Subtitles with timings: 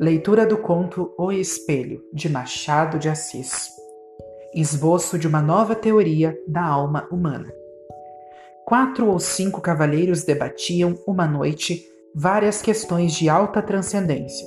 [0.00, 3.68] Leitura do conto O Espelho, de Machado de Assis.
[4.54, 7.52] Esboço de uma nova teoria da alma humana.
[8.64, 11.84] Quatro ou cinco cavalheiros debatiam, uma noite,
[12.14, 14.46] várias questões de alta transcendência,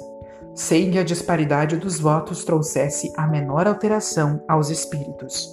[0.55, 5.49] sem que a disparidade dos votos trouxesse a menor alteração aos espíritos.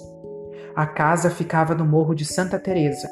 [0.77, 3.09] A casa ficava no morro de Santa Teresa.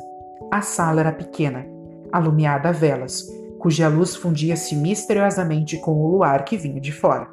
[0.50, 1.66] A sala era pequena,
[2.14, 3.28] alumiada a velas,
[3.60, 7.28] cuja luz fundia-se misteriosamente com o luar que vinha de fora.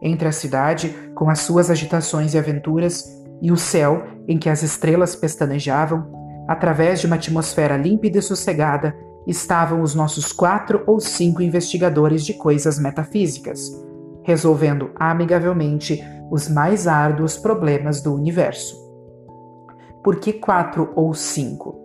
[0.00, 3.04] Entre a cidade, com as suas agitações e aventuras,
[3.40, 6.10] e o céu, em que as estrelas pestanejavam,
[6.48, 8.94] através de uma atmosfera límpida e sossegada,
[9.26, 13.70] estavam os nossos quatro ou cinco investigadores de coisas metafísicas,
[14.24, 18.76] resolvendo amigavelmente os mais árduos problemas do universo.
[20.02, 21.78] Por que quatro ou cinco?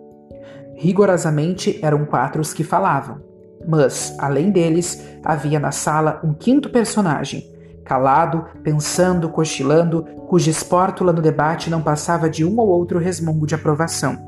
[0.76, 3.20] Rigorosamente eram quatro os que falavam,
[3.68, 11.20] mas, além deles, havia na sala um quinto personagem, calado, pensando, cochilando, cuja espórtula no
[11.20, 14.26] debate não passava de um ou outro resmungo de aprovação.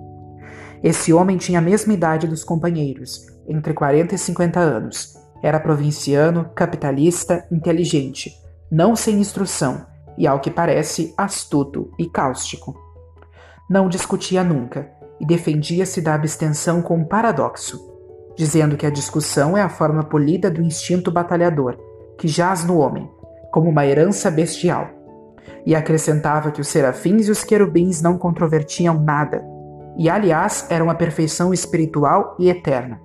[0.82, 5.18] Esse homem tinha a mesma idade dos companheiros, entre 40 e 50 anos.
[5.42, 8.34] Era provinciano, capitalista, inteligente,
[8.70, 9.86] não sem instrução
[10.18, 12.78] e, ao que parece, astuto e cáustico.
[13.70, 17.89] Não discutia nunca e defendia-se da abstenção com um paradoxo
[18.36, 21.76] dizendo que a discussão é a forma polida do instinto batalhador,
[22.18, 23.10] que jaz no homem,
[23.52, 24.88] como uma herança bestial.
[25.66, 29.44] E acrescentava que os serafins e os querubins não controvertiam nada,
[29.96, 33.00] e aliás eram a perfeição espiritual e eterna.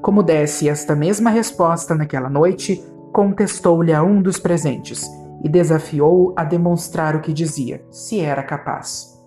[0.00, 5.08] Como desse esta mesma resposta naquela noite, contestou-lhe a um dos presentes
[5.42, 9.18] e desafiou-o a demonstrar o que dizia, se era capaz.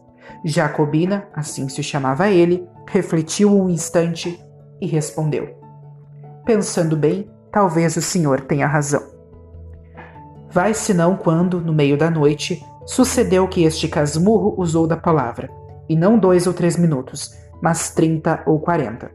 [0.43, 4.41] Jacobina, assim se chamava ele, refletiu um instante
[4.81, 5.55] e respondeu:
[6.43, 9.03] Pensando bem, talvez o senhor tenha razão.
[10.49, 15.49] Vai senão quando, no meio da noite, sucedeu que este casmurro usou da palavra,
[15.87, 19.11] e não dois ou três minutos, mas trinta ou quarenta.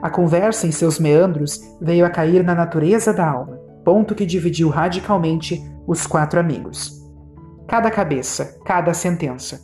[0.00, 4.68] A conversa em seus meandros veio a cair na natureza da alma, ponto que dividiu
[4.68, 6.96] radicalmente os quatro amigos.
[7.66, 9.60] Cada cabeça, cada sentença.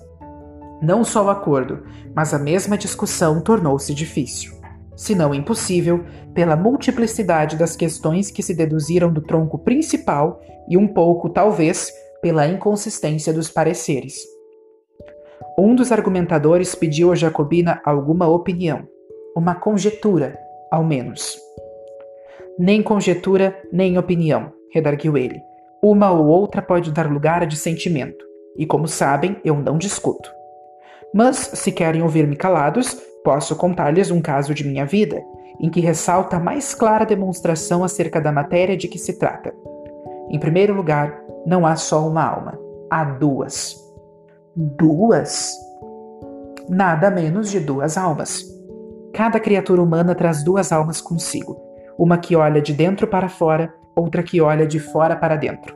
[0.82, 4.53] Não só o acordo, mas a mesma discussão tornou-se difícil
[4.96, 10.86] se não impossível, pela multiplicidade das questões que se deduziram do tronco principal e um
[10.86, 14.16] pouco, talvez, pela inconsistência dos pareceres.
[15.58, 18.88] Um dos argumentadores pediu a Jacobina alguma opinião,
[19.36, 20.38] uma conjetura,
[20.70, 21.38] ao menos.
[22.58, 25.40] Nem conjetura, nem opinião, redarguiu ele.
[25.82, 28.24] Uma ou outra pode dar lugar a dissentimento,
[28.56, 30.32] e como sabem, eu não discuto.
[31.12, 35.24] Mas, se querem ouvir-me calados, Posso contar-lhes um caso de minha vida,
[35.58, 39.54] em que ressalta a mais clara demonstração acerca da matéria de que se trata.
[40.28, 42.58] Em primeiro lugar, não há só uma alma,
[42.90, 43.82] há duas.
[44.54, 45.54] Duas?
[46.68, 48.44] Nada menos de duas almas.
[49.14, 51.56] Cada criatura humana traz duas almas consigo,
[51.98, 55.74] uma que olha de dentro para fora, outra que olha de fora para dentro.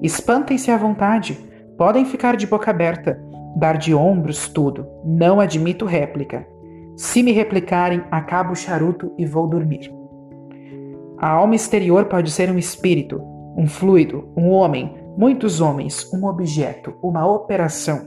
[0.00, 1.34] Espantem-se à vontade,
[1.76, 3.20] podem ficar de boca aberta,
[3.56, 6.46] dar de ombros tudo, não admito réplica.
[6.98, 9.88] Se me replicarem, acabo o charuto e vou dormir.
[11.16, 13.22] A alma exterior pode ser um espírito,
[13.56, 18.00] um fluido, um homem, muitos homens, um objeto, uma operação.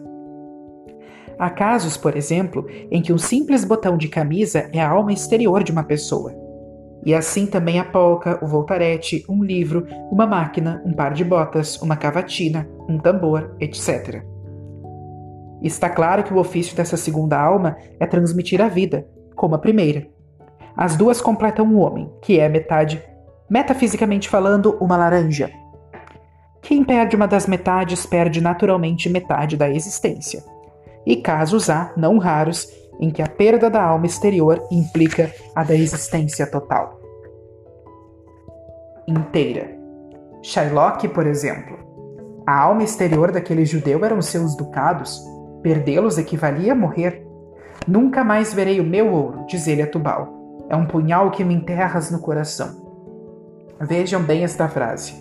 [1.40, 5.64] Há casos, por exemplo, em que um simples botão de camisa é a alma exterior
[5.64, 6.36] de uma pessoa.
[7.06, 11.82] E assim também a polca, o voltarete, um livro, uma máquina, um par de botas,
[11.82, 14.22] uma cavatina, um tambor, etc.
[15.62, 20.08] Está claro que o ofício dessa segunda alma é transmitir a vida, como a primeira.
[20.76, 23.04] As duas completam o homem, que é metade,
[23.50, 25.52] metafisicamente falando, uma laranja.
[26.62, 30.44] Quem perde uma das metades perde naturalmente metade da existência.
[31.06, 32.68] E casos há, não raros,
[33.00, 37.00] em que a perda da alma exterior implica a da existência total.
[39.08, 39.76] Inteira.
[40.42, 41.78] Shylock, por exemplo.
[42.46, 45.22] A alma exterior daquele judeu eram seus ducados,
[45.62, 47.26] Perdê-los equivalia a morrer.
[47.88, 50.66] Nunca mais verei o meu ouro, diz ele a Tubal.
[50.70, 52.82] É um punhal que me enterras no coração.
[53.80, 55.14] Vejam bem esta frase.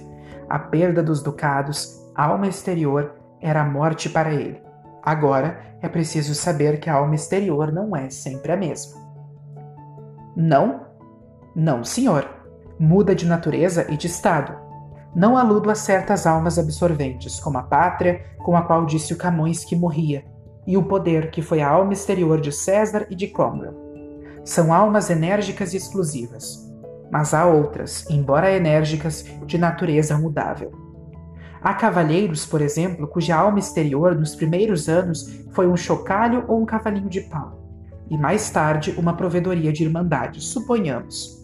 [0.48, 4.60] A perda dos ducados, alma exterior, era a morte para ele.
[5.02, 9.00] Agora é preciso saber que a alma exterior não é sempre a mesma.
[10.36, 10.82] Não?
[11.54, 12.28] Não, senhor.
[12.78, 14.54] Muda de natureza e de estado.
[15.14, 19.64] Não aludo a certas almas absorventes, como a pátria, com a qual disse o Camões
[19.64, 20.24] que morria,
[20.66, 23.74] e o poder, que foi a alma exterior de César e de Cromwell.
[24.44, 26.68] São almas enérgicas e exclusivas.
[27.10, 30.70] mas há outras, embora enérgicas, de natureza mudável.
[31.60, 36.64] Há cavalheiros, por exemplo, cuja alma exterior nos primeiros anos foi um chocalho ou um
[36.64, 37.60] cavalinho de pau,
[38.08, 41.38] e mais tarde uma provedoria de irmandade, suponhamos.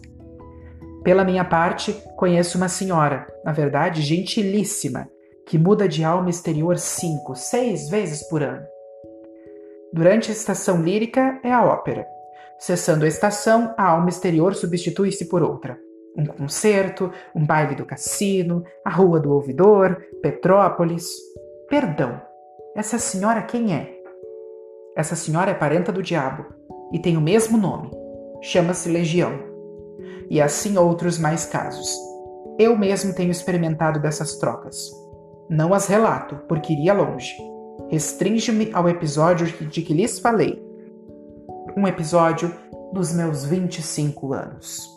[1.03, 5.07] Pela minha parte, conheço uma senhora, na verdade gentilíssima,
[5.45, 8.65] que muda de alma exterior cinco, seis vezes por ano.
[9.97, 12.05] Durante a estação lírica é a ópera.
[12.59, 15.75] Cessando a estação, a alma exterior substitui-se por outra.
[16.15, 21.09] Um concerto, um baile do cassino, a Rua do Ouvidor, Petrópolis.
[21.67, 22.21] Perdão,
[22.75, 23.91] essa senhora quem é?
[24.95, 26.45] Essa senhora é parenta do diabo
[26.93, 27.89] e tem o mesmo nome.
[28.43, 29.33] Chama-se Legião.
[30.29, 31.91] E assim outros mais casos.
[32.59, 34.91] Eu mesmo tenho experimentado dessas trocas.
[35.49, 37.35] Não as relato, porque iria longe.
[37.89, 40.61] Restringe-me ao episódio de que lhes falei.
[41.75, 42.53] Um episódio
[42.91, 44.89] dos meus 25 anos.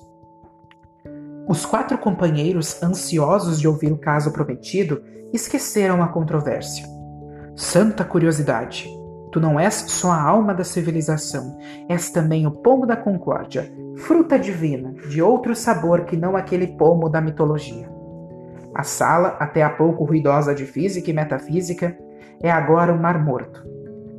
[1.48, 5.02] Os quatro companheiros, ansiosos de ouvir o caso prometido,
[5.32, 6.84] esqueceram a controvérsia.
[7.54, 8.88] Santa curiosidade!
[9.30, 11.56] Tu não és só a alma da civilização,
[11.88, 17.08] és também o pomo da concórdia, fruta divina, de outro sabor que não aquele pomo
[17.08, 17.88] da mitologia.
[18.74, 21.96] A sala, até há pouco ruidosa de física e metafísica,
[22.42, 23.62] é agora um mar morto.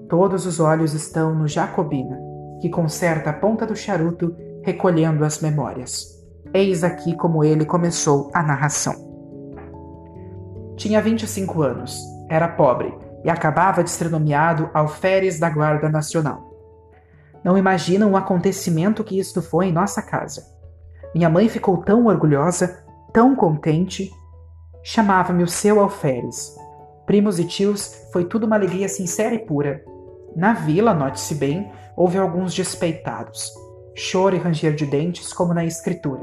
[0.07, 2.19] Todos os olhos estão no Jacobina,
[2.62, 6.21] que conserta a ponta do charuto, recolhendo as memórias.
[6.53, 8.94] Eis aqui como ele começou a narração.
[10.75, 16.51] Tinha 25 anos, era pobre e acabava de ser nomeado alferes da Guarda Nacional.
[17.44, 20.44] Não imaginam o acontecimento que isto foi em nossa casa.
[21.15, 24.12] Minha mãe ficou tão orgulhosa, tão contente.
[24.83, 26.56] Chamava-me o seu alferes.
[27.12, 29.84] Primos e tios, foi tudo uma alegria sincera e pura.
[30.34, 33.52] Na vila, note-se bem, houve alguns despeitados.
[33.94, 36.22] Choro e ranger de dentes, como na escritura.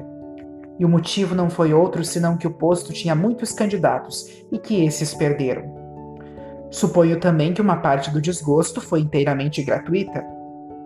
[0.78, 4.82] E o motivo não foi outro senão que o posto tinha muitos candidatos e que
[4.82, 5.62] esses perderam.
[6.70, 10.24] Suponho também que uma parte do desgosto foi inteiramente gratuita.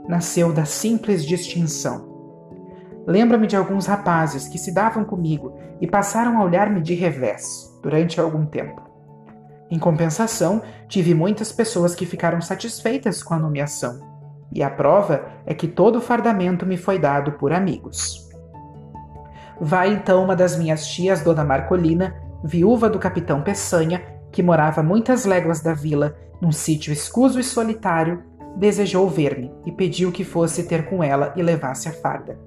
[0.08, 2.08] Nasceu da simples distinção.
[3.06, 8.18] Lembro-me de alguns rapazes que se davam comigo e passaram a olhar-me de revés durante
[8.18, 8.90] algum tempo.
[9.72, 14.00] Em compensação, tive muitas pessoas que ficaram satisfeitas com a nomeação,
[14.52, 18.28] e a prova é que todo o fardamento me foi dado por amigos.
[19.58, 22.14] Vai então uma das minhas tias, Dona Marcolina,
[22.44, 28.22] viúva do capitão Peçanha, que morava muitas léguas da vila, num sítio escuso e solitário,
[28.54, 32.38] desejou ver-me e pediu que fosse ter com ela e levasse a farda.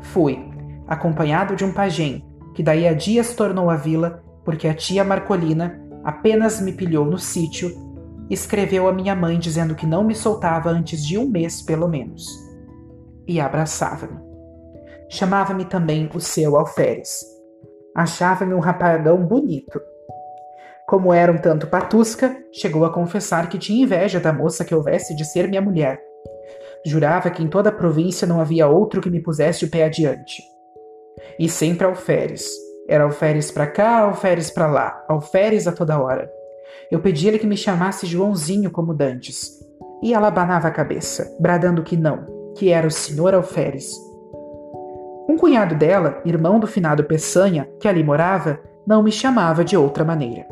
[0.00, 0.50] Fui,
[0.88, 2.26] acompanhado de um pajem,
[2.56, 7.18] que daí a dias tornou a vila, porque a tia Marcolina apenas me pilhou no
[7.18, 7.72] sítio,
[8.30, 12.26] escreveu a minha mãe dizendo que não me soltava antes de um mês pelo menos.
[13.26, 14.22] E abraçava-me.
[15.08, 17.24] Chamava-me também o seu alferes.
[17.96, 19.80] Achava-me um rapagão bonito,
[20.86, 25.16] como era um tanto patusca, chegou a confessar que tinha inveja da moça que houvesse
[25.16, 25.98] de ser minha mulher.
[26.84, 30.42] Jurava que em toda a província não havia outro que me pusesse o pé adiante.
[31.38, 32.46] E sempre alferes.
[32.86, 36.30] Era alferes para cá, alferes para lá, alferes a toda hora.
[36.90, 39.58] Eu pedia-lhe que me chamasse Joãozinho como dantes.
[40.02, 43.90] E ela abanava a cabeça, bradando que não, que era o senhor alferes.
[45.26, 50.04] Um cunhado dela, irmão do finado Peçanha, que ali morava, não me chamava de outra
[50.04, 50.46] maneira.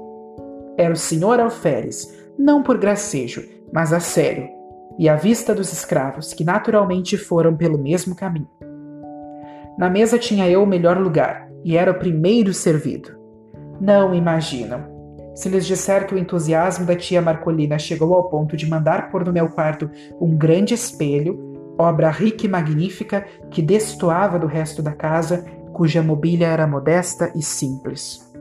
[0.78, 4.48] Era o senhor alferes, não por gracejo, mas a sério,
[4.98, 8.48] e à vista dos escravos, que naturalmente foram pelo mesmo caminho.
[9.76, 13.10] Na mesa tinha eu o melhor lugar, e era o primeiro servido.
[13.80, 14.90] Não imaginam.
[15.34, 19.24] Se lhes disser que o entusiasmo da tia Marcolina chegou ao ponto de mandar pôr
[19.24, 19.90] no meu quarto
[20.20, 26.48] um grande espelho, obra rica e magnífica que destoava do resto da casa, cuja mobília
[26.48, 28.32] era modesta e simples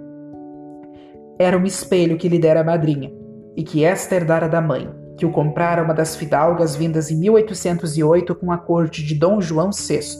[1.42, 3.12] era um espelho que lhe dera a madrinha,
[3.58, 4.88] e que esta herdara da mãe,
[5.18, 9.72] que o comprara uma das fidalgas vindas em 1808 com a corte de Dom João
[9.72, 10.18] VI.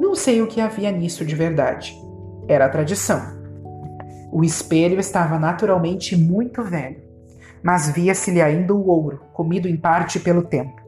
[0.00, 1.96] Não sei o que havia nisso de verdade.
[2.48, 3.20] Era a tradição.
[4.32, 7.02] O espelho estava naturalmente muito velho,
[7.62, 10.82] mas via-se-lhe ainda o ouro, comido em parte pelo tempo.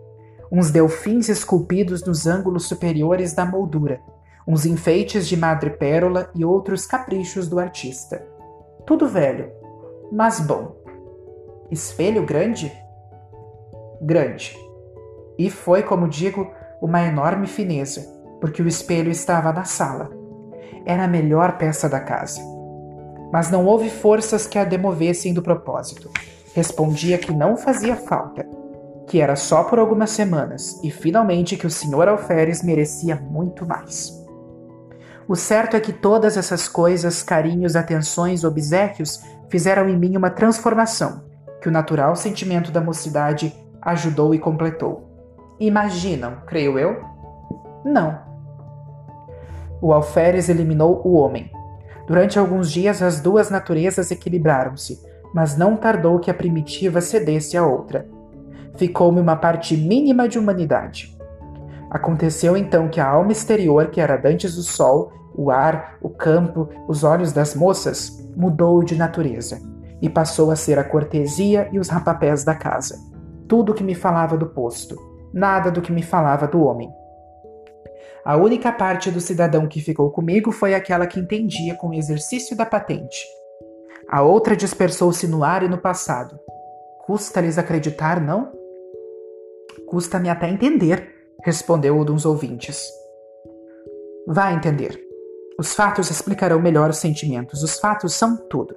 [0.50, 4.00] Uns delfins esculpidos nos ângulos superiores da moldura,
[4.46, 8.26] uns enfeites de madrepérola e outros caprichos do artista.
[8.84, 9.50] Tudo velho,
[10.12, 10.76] mas bom.
[11.70, 12.72] Espelho grande?
[14.00, 14.56] Grande.
[15.38, 18.15] E foi, como digo, uma enorme fineza,
[18.46, 20.08] porque o espelho estava na sala.
[20.84, 22.40] Era a melhor peça da casa.
[23.32, 26.08] Mas não houve forças que a demovessem do propósito.
[26.54, 28.46] Respondia que não fazia falta,
[29.08, 32.08] que era só por algumas semanas e finalmente que o Sr.
[32.08, 34.12] Alferes merecia muito mais.
[35.26, 41.24] O certo é que todas essas coisas, carinhos, atenções, obsequios, fizeram em mim uma transformação,
[41.60, 45.56] que o natural sentimento da mocidade ajudou e completou.
[45.58, 47.02] Imaginam, creio eu?
[47.84, 48.25] Não.
[49.80, 51.50] O alferes eliminou o homem.
[52.06, 55.00] Durante alguns dias as duas naturezas equilibraram-se,
[55.34, 58.06] mas não tardou que a primitiva cedesse à outra.
[58.76, 61.16] Ficou-me uma parte mínima de humanidade.
[61.90, 66.68] Aconteceu então que a alma exterior, que era dantes o sol, o ar, o campo,
[66.88, 69.60] os olhos das moças, mudou de natureza
[70.00, 72.98] e passou a ser a cortesia e os rapapés da casa.
[73.48, 74.96] Tudo que me falava do posto,
[75.32, 76.90] nada do que me falava do homem.
[78.26, 82.56] A única parte do cidadão que ficou comigo foi aquela que entendia com o exercício
[82.56, 83.24] da patente.
[84.10, 86.36] A outra dispersou-se no ar e no passado.
[87.06, 88.50] Custa-lhes acreditar, não?
[89.86, 91.08] Custa-me até entender,
[91.44, 92.90] respondeu um dos ouvintes.
[94.26, 95.00] Vá entender.
[95.56, 97.62] Os fatos explicarão melhor os sentimentos.
[97.62, 98.74] Os fatos são tudo.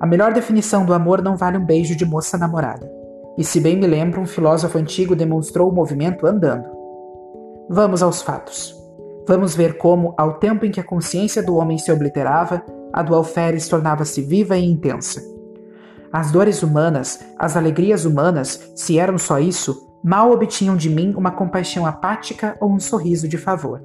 [0.00, 2.90] A melhor definição do amor não vale um beijo de moça namorada.
[3.38, 6.77] E se bem me lembro, um filósofo antigo demonstrou o movimento andando.
[7.70, 8.74] Vamos aos fatos.
[9.26, 13.14] Vamos ver como, ao tempo em que a consciência do homem se obliterava, a do
[13.14, 15.20] alferes tornava-se viva e intensa.
[16.10, 21.30] As dores humanas, as alegrias humanas, se eram só isso, mal obtinham de mim uma
[21.30, 23.82] compaixão apática ou um sorriso de favor.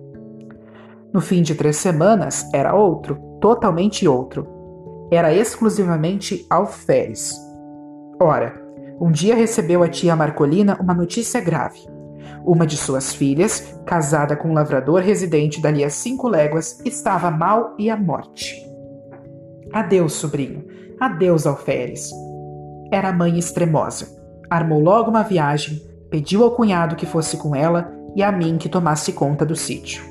[1.11, 4.47] No fim de três semanas, era outro, totalmente outro.
[5.11, 7.35] Era exclusivamente alferes.
[8.17, 8.63] Ora,
[9.01, 11.92] um dia recebeu a tia Marcolina uma notícia grave.
[12.45, 17.75] Uma de suas filhas, casada com um lavrador residente dali a cinco léguas, estava mal
[17.77, 18.61] e à morte.
[19.71, 20.65] Adeus, sobrinho.
[20.99, 22.11] Adeus, alferes.
[22.91, 24.07] Era a mãe extremosa.
[24.49, 28.69] Armou logo uma viagem, pediu ao cunhado que fosse com ela e a mim que
[28.69, 30.03] tomasse conta do sítio.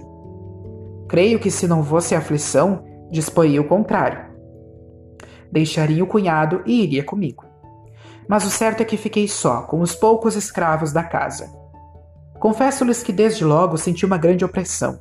[1.08, 4.32] Creio que se não fosse aflição, disporia o contrário.
[5.52, 7.44] Deixaria o cunhado e iria comigo.
[8.28, 11.61] Mas o certo é que fiquei só, com os poucos escravos da casa.
[12.42, 15.00] Confesso-lhes que desde logo senti uma grande opressão,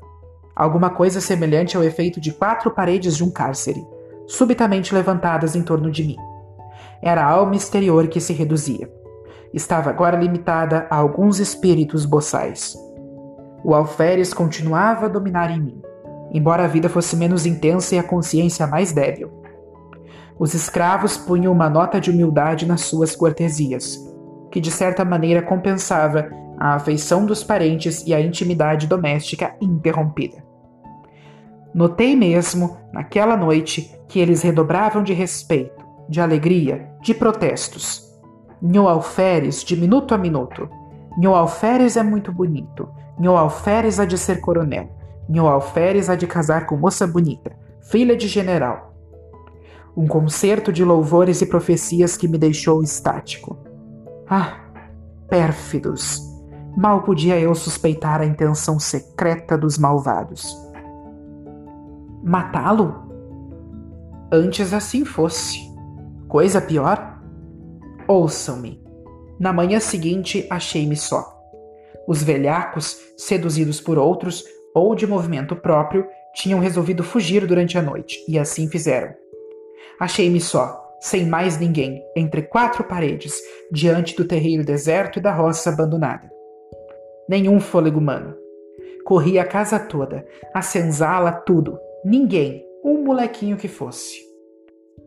[0.56, 3.84] alguma coisa semelhante ao efeito de quatro paredes de um cárcere,
[4.28, 6.18] subitamente levantadas em torno de mim.
[7.02, 8.88] Era a alma exterior que se reduzia
[9.54, 12.76] estava agora limitada a alguns espíritos boçais.
[13.64, 15.82] O alferes continuava a dominar em mim,
[16.32, 19.30] embora a vida fosse menos intensa e a consciência mais débil.
[20.40, 24.00] Os escravos punham uma nota de humildade nas suas cortesias,
[24.50, 26.30] que de certa maneira compensava
[26.62, 30.44] a afeição dos parentes e a intimidade doméstica interrompida.
[31.74, 38.08] Notei mesmo, naquela noite, que eles redobravam de respeito, de alegria, de protestos
[38.62, 40.70] Nho Alferes de minuto a minuto.
[41.18, 42.88] Nho Alferes é muito bonito.
[43.20, 44.88] Nho Alferes há de ser coronel.
[45.28, 48.94] Nho Alferes há de casar com moça bonita, filha de general.
[49.98, 53.58] Um concerto de louvores e profecias que me deixou estático.
[54.30, 54.60] Ah,
[55.28, 56.31] pérfidos!
[56.76, 60.56] Mal podia eu suspeitar a intenção secreta dos malvados.
[62.24, 63.10] Matá-lo?
[64.32, 65.60] Antes assim fosse.
[66.28, 67.20] Coisa pior?
[68.08, 68.82] Ouçam-me.
[69.40, 71.26] Na manhã seguinte, achei-me só.
[72.08, 78.24] Os velhacos, seduzidos por outros ou de movimento próprio, tinham resolvido fugir durante a noite,
[78.28, 79.14] e assim fizeram.
[80.00, 83.34] Achei-me só, sem mais ninguém, entre quatro paredes,
[83.72, 86.32] diante do terreiro deserto e da roça abandonada.
[87.32, 88.36] Nenhum fôlego humano.
[89.06, 94.18] Corri a casa toda, a senzala tudo, ninguém, um molequinho que fosse.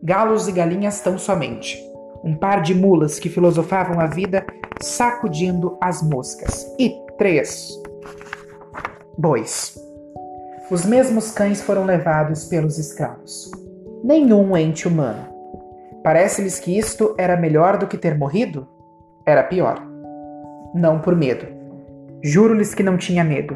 [0.01, 1.79] Galos e galinhas tão somente
[2.23, 4.43] um par de mulas que filosofavam a vida
[4.81, 6.65] sacudindo as moscas.
[6.79, 7.79] E três
[9.15, 9.79] bois.
[10.71, 13.51] Os mesmos cães foram levados pelos escravos.
[14.03, 15.27] Nenhum ente humano.
[16.03, 18.67] Parece-lhes que isto era melhor do que ter morrido?
[19.27, 19.79] Era pior.
[20.73, 21.54] Não por medo.
[22.27, 23.55] Juro-lhes que não tinha medo.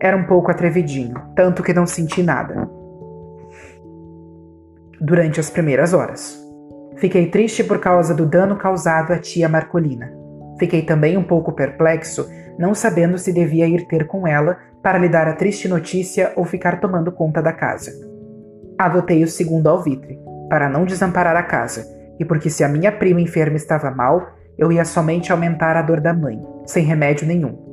[0.00, 2.66] Era um pouco atrevidinho, tanto que não senti nada.
[4.98, 6.42] Durante as primeiras horas.
[6.96, 10.10] Fiquei triste por causa do dano causado à tia Marcolina.
[10.58, 12.26] Fiquei também um pouco perplexo,
[12.58, 16.46] não sabendo se devia ir ter com ela para lhe dar a triste notícia ou
[16.46, 17.90] ficar tomando conta da casa.
[18.78, 21.84] Adotei o segundo alvitre, para não desamparar a casa,
[22.18, 24.26] e porque se a minha prima enferma estava mal,
[24.56, 27.63] eu ia somente aumentar a dor da mãe, sem remédio nenhum.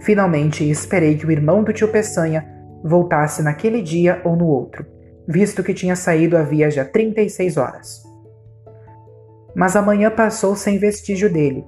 [0.00, 2.46] Finalmente esperei que o irmão do tio Peçanha
[2.84, 4.86] voltasse naquele dia ou no outro,
[5.26, 8.02] visto que tinha saído havia já 36 horas.
[9.54, 11.64] Mas a manhã passou sem vestígio dele.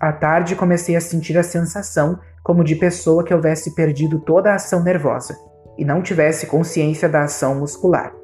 [0.00, 4.56] À tarde comecei a sentir a sensação como de pessoa que houvesse perdido toda a
[4.56, 5.34] ação nervosa.
[5.76, 8.14] e não tivesse consciência da ação muscular.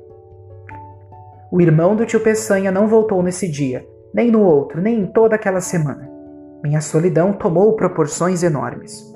[1.51, 5.35] O irmão do tio Peçanha não voltou nesse dia, nem no outro, nem em toda
[5.35, 6.09] aquela semana.
[6.63, 9.10] Minha solidão tomou proporções enormes.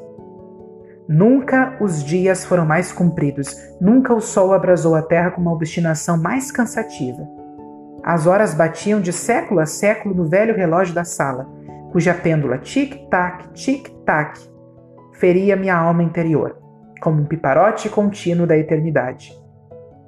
[1.09, 6.17] Nunca os dias foram mais compridos, nunca o sol abrasou a terra com uma obstinação
[6.17, 7.23] mais cansativa.
[8.03, 11.47] As horas batiam de século a século no velho relógio da sala,
[11.93, 14.41] cuja pêndula tic-tac, tic-tac
[15.13, 16.57] feria minha alma interior,
[17.01, 19.33] como um piparote contínuo da eternidade.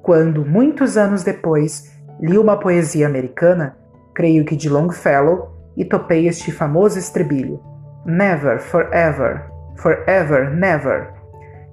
[0.03, 3.76] Quando, muitos anos depois, li uma poesia americana,
[4.15, 7.61] creio que de Longfellow, e topei este famoso estribilho:
[8.05, 11.12] Never, forever, Forever, never.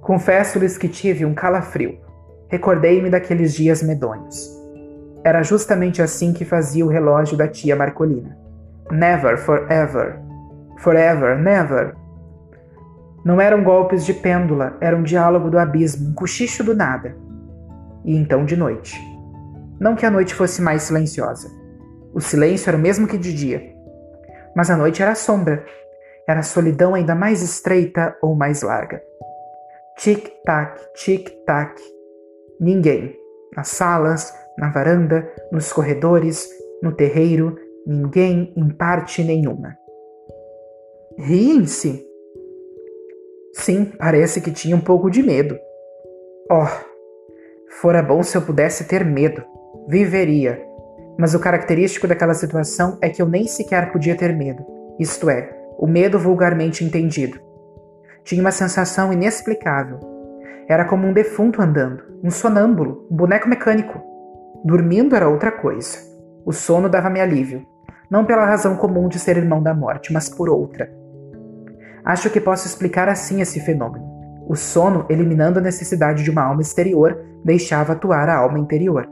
[0.00, 1.98] Confesso-lhes que tive um calafrio.
[2.48, 4.50] Recordei-me daqueles dias medonhos.
[5.24, 8.36] Era justamente assim que fazia o relógio da tia Marcolina.
[8.90, 10.18] Never, forever.
[10.78, 11.94] Forever, never.
[13.24, 17.16] Não eram golpes de pêndula, era um diálogo do abismo, um cochicho do nada.
[18.04, 19.00] E então de noite.
[19.80, 21.48] Não que a noite fosse mais silenciosa.
[22.12, 23.74] O silêncio era o mesmo que de dia.
[24.54, 25.64] Mas a noite era sombra,
[26.28, 29.02] era a solidão ainda mais estreita ou mais larga.
[29.98, 31.80] Tic-tac, tic-tac.
[32.60, 33.16] Ninguém.
[33.56, 36.48] Nas salas, na varanda, nos corredores,
[36.82, 39.76] no terreiro, ninguém em parte nenhuma.
[41.16, 42.04] Riem-se.
[43.52, 45.56] Sim, parece que tinha um pouco de medo.
[46.50, 46.66] Oh,
[47.80, 49.44] fora bom se eu pudesse ter medo.
[49.86, 50.60] Viveria.
[51.18, 54.64] Mas o característico daquela situação é que eu nem sequer podia ter medo.
[54.98, 57.38] Isto é, o medo vulgarmente entendido.
[58.24, 60.00] Tinha uma sensação inexplicável.
[60.66, 64.00] Era como um defunto andando, um sonâmbulo, um boneco mecânico.
[64.64, 65.98] Dormindo era outra coisa.
[66.42, 67.66] O sono dava-me alívio,
[68.10, 70.90] não pela razão comum de ser irmão da morte, mas por outra.
[72.02, 74.06] Acho que posso explicar assim esse fenômeno.
[74.48, 79.06] O sono, eliminando a necessidade de uma alma exterior, deixava atuar a alma interior.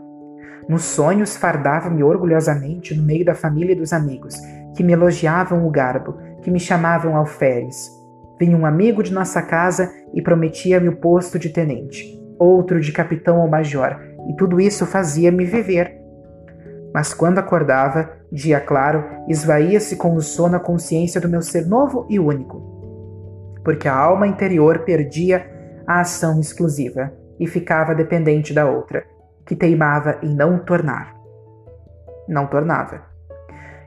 [0.66, 4.34] Nos sonhos, fardava-me orgulhosamente no meio da família e dos amigos,
[4.74, 7.90] que me elogiavam o garbo, que me chamavam alferes.
[8.38, 13.40] Vinha um amigo de nossa casa e prometia-me o posto de tenente, outro de capitão
[13.40, 15.96] ou major, e tudo isso fazia-me viver.
[16.92, 22.06] Mas quando acordava, dia claro, esvaía-se com o sono a consciência do meu ser novo
[22.10, 22.60] e único.
[23.64, 25.46] Porque a alma interior perdia
[25.86, 29.04] a ação exclusiva e ficava dependente da outra,
[29.46, 31.14] que teimava em não tornar.
[32.28, 33.11] Não tornava.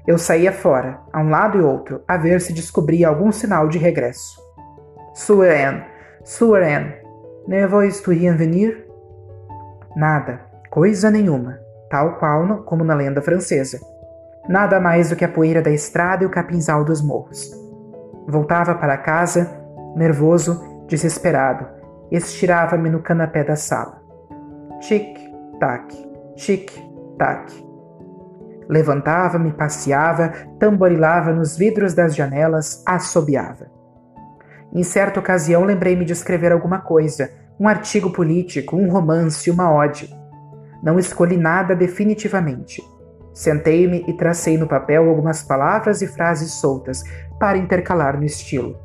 [0.07, 3.79] Eu saía fora, a um lado e outro, a ver se descobria algum sinal de
[3.79, 4.39] regresso.
[5.15, 5.83] Suren,
[6.23, 6.93] Suren,
[7.47, 8.85] ne vois-tu rien venir?
[9.95, 13.79] Nada, coisa nenhuma, tal qual como na lenda francesa.
[14.47, 17.49] Nada mais do que a poeira da estrada e o capinzal dos morros.
[18.27, 19.49] Voltava para casa,
[19.95, 21.65] nervoso, desesperado,
[22.11, 24.01] estirava-me no canapé da sala.
[24.81, 25.95] Tic-tac,
[26.35, 27.64] tic-tac.
[28.67, 33.67] Levantava-me, passeava, tamborilava nos vidros das janelas, assobiava.
[34.73, 40.09] Em certa ocasião lembrei-me de escrever alguma coisa, um artigo político, um romance, uma ode.
[40.83, 42.83] Não escolhi nada definitivamente.
[43.33, 47.03] Sentei-me e tracei no papel algumas palavras e frases soltas
[47.39, 48.77] para intercalar no estilo.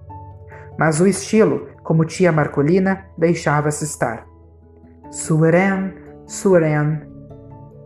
[0.78, 4.26] Mas o estilo, como tia Marcolina, deixava-se estar.
[5.10, 5.94] Sueren,
[6.26, 7.02] sueren,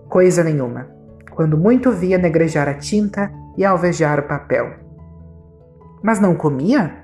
[0.08, 0.93] coisa nenhuma
[1.34, 4.72] quando muito via negrejar a tinta e alvejar o papel.
[6.02, 6.96] Mas não comia?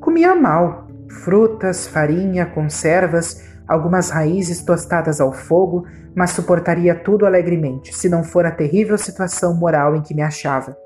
[0.00, 0.86] Comia mal.
[1.22, 8.44] Frutas, farinha, conservas, algumas raízes tostadas ao fogo, mas suportaria tudo alegremente, se não for
[8.46, 10.76] a terrível situação moral em que me achava.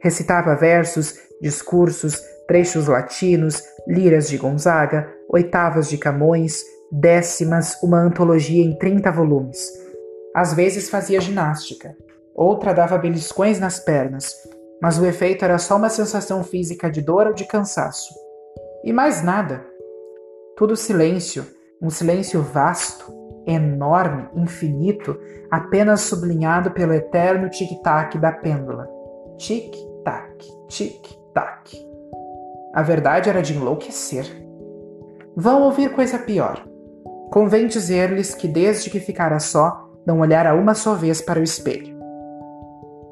[0.00, 8.76] Recitava versos, discursos, trechos latinos, liras de Gonzaga, oitavas de Camões, décimas, uma antologia em
[8.78, 9.83] 30 volumes
[10.34, 11.96] às vezes fazia ginástica,
[12.34, 14.34] outra dava beliscões nas pernas,
[14.82, 18.12] mas o efeito era só uma sensação física de dor ou de cansaço.
[18.82, 19.64] E mais nada.
[20.56, 21.46] Tudo silêncio,
[21.80, 23.12] um silêncio vasto,
[23.46, 25.18] enorme, infinito,
[25.50, 28.88] apenas sublinhado pelo eterno tic-tac da pêndula.
[29.38, 31.86] Tic-tac, tic-tac.
[32.74, 34.26] A verdade era de enlouquecer.
[35.36, 36.66] Vão ouvir coisa pior.
[37.32, 41.94] Convém dizer-lhes que desde que ficara só, não olhara uma só vez para o espelho.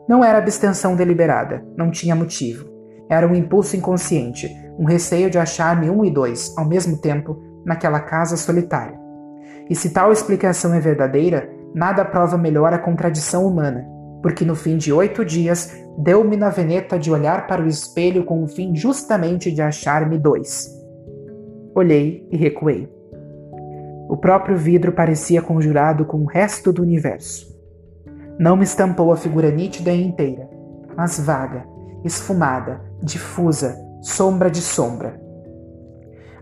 [0.08, 2.68] Não era abstenção deliberada, não tinha motivo.
[3.08, 8.00] Era um impulso inconsciente, um receio de achar-me um e dois, ao mesmo tempo, naquela
[8.00, 8.98] casa solitária.
[9.70, 13.86] E se tal explicação é verdadeira, nada prova melhor a contradição humana,
[14.22, 18.42] porque no fim de oito dias deu-me na veneta de olhar para o espelho com
[18.42, 20.68] o fim justamente de achar-me dois.
[21.74, 22.88] Olhei e recuei.
[24.12, 27.50] O próprio vidro parecia conjurado com o resto do universo.
[28.38, 30.50] Não me estampou a figura nítida e inteira,
[30.94, 31.64] mas vaga,
[32.04, 35.18] esfumada, difusa, sombra de sombra.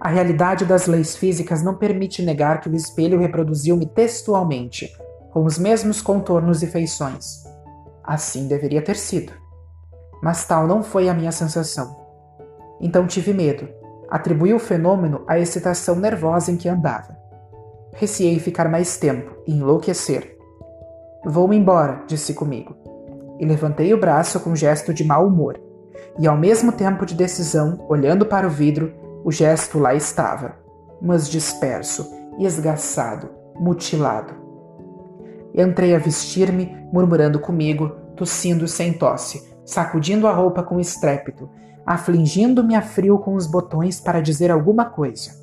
[0.01, 4.93] A realidade das leis físicas não permite negar que o espelho reproduziu-me textualmente,
[5.31, 7.45] com os mesmos contornos e feições.
[8.03, 9.33] Assim deveria ter sido.
[10.21, 11.97] Mas tal não foi a minha sensação.
[12.81, 13.69] Então tive medo.
[14.11, 17.20] Atribuí o fenômeno à excitação nervosa em que andava.
[17.94, 20.37] Receei ficar mais tempo e enlouquecer.
[21.24, 22.74] Vou-me embora, disse comigo.
[23.38, 25.61] E levantei o braço com um gesto de mau humor.
[26.18, 28.92] E ao mesmo tempo de decisão, olhando para o vidro,
[29.24, 30.57] o gesto lá estava,
[31.00, 34.35] mas disperso, esgaçado, mutilado.
[35.55, 41.48] Entrei a vestir-me, murmurando comigo, tossindo sem tosse, sacudindo a roupa com estrépito,
[41.85, 45.39] afligindo-me a frio com os botões para dizer alguma coisa.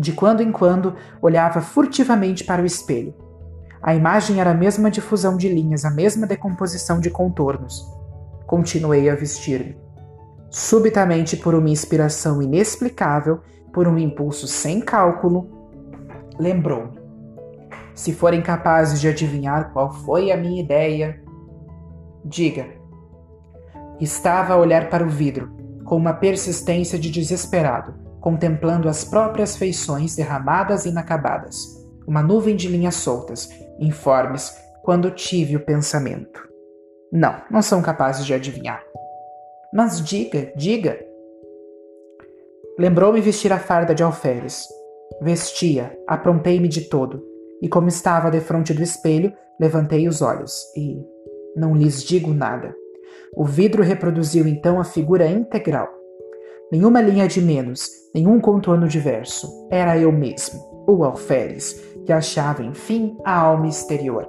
[0.00, 3.14] De quando em quando olhava furtivamente para o espelho.
[3.82, 7.86] A imagem era a mesma difusão de linhas, a mesma decomposição de contornos.
[8.46, 9.76] Continuei a vestir-me.
[10.48, 13.40] Subitamente, por uma inspiração inexplicável,
[13.74, 15.50] por um impulso sem cálculo,
[16.38, 16.98] lembrou-me.
[17.94, 21.22] Se forem capazes de adivinhar qual foi a minha ideia,
[22.24, 22.68] diga.
[24.00, 25.52] Estava a olhar para o vidro,
[25.84, 31.56] com uma persistência de desesperado, contemplando as próprias feições derramadas e inacabadas,
[32.06, 36.48] uma nuvem de linhas soltas, informes, quando tive o pensamento.
[37.12, 38.82] Não, não são capazes de adivinhar.
[39.72, 40.98] Mas diga, diga.
[42.78, 44.66] Lembrou-me vestir a farda de alferes.
[45.20, 47.22] Vestia, aprontei-me de todo,
[47.60, 51.04] e como estava defronte do espelho, levantei os olhos e
[51.54, 52.74] não lhes digo nada.
[53.36, 55.99] O vidro reproduziu então a figura integral.
[56.70, 59.66] Nenhuma linha de menos, nenhum contorno diverso.
[59.70, 61.72] Era eu mesmo, o alferes,
[62.06, 64.28] que achava, enfim, a alma exterior.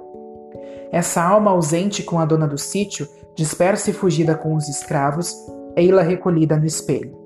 [0.90, 5.34] Essa alma ausente com a dona do sítio, dispersa e fugida com os escravos,
[5.76, 7.16] ei-la recolhida no espelho.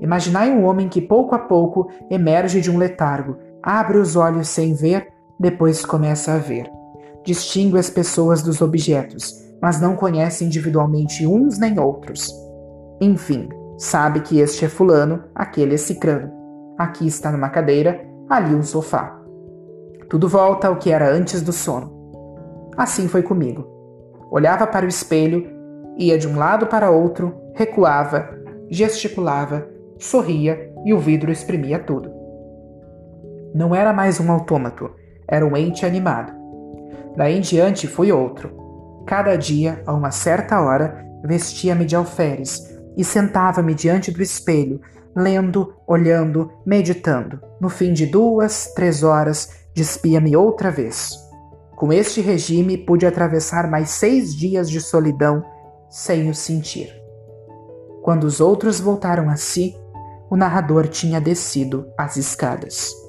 [0.00, 4.74] Imaginai um homem que pouco a pouco emerge de um letargo, abre os olhos sem
[4.74, 5.06] ver,
[5.38, 6.68] depois começa a ver.
[7.24, 12.34] Distingue as pessoas dos objetos, mas não conhece individualmente uns nem outros.
[13.00, 13.48] Enfim,
[13.82, 16.32] sabe que este é fulano, aquele é cicrano.
[16.78, 19.20] Aqui está numa cadeira, ali um sofá.
[20.08, 21.92] Tudo volta ao que era antes do sono.
[22.76, 23.66] Assim foi comigo.
[24.30, 25.50] Olhava para o espelho,
[25.98, 28.30] ia de um lado para outro, recuava,
[28.70, 29.66] gesticulava,
[29.98, 32.08] sorria e o vidro exprimia tudo.
[33.52, 34.92] Não era mais um autômato,
[35.26, 36.32] era um ente animado.
[37.16, 39.02] Daí em diante fui outro.
[39.06, 44.80] Cada dia, a uma certa hora, vestia-me de alferes e sentava-me diante do espelho,
[45.14, 47.40] lendo, olhando, meditando.
[47.60, 51.12] No fim de duas, três horas, despia-me outra vez.
[51.76, 55.44] Com este regime, pude atravessar mais seis dias de solidão
[55.90, 56.94] sem o sentir.
[58.02, 59.76] Quando os outros voltaram a si,
[60.30, 63.01] o narrador tinha descido as escadas.